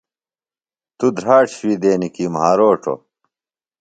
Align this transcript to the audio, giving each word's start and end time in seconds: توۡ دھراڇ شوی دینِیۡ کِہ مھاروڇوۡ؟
توۡ 0.97 1.13
دھراڇ 1.17 1.47
شوی 1.57 1.75
دینِیۡ 1.81 2.13
کِہ 2.15 2.25
مھاروڇوۡ؟ 2.35 2.99